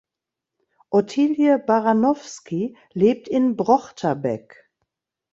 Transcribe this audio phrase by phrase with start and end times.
[0.89, 4.67] Ottilie Baranowski lebt in Brochterbeck.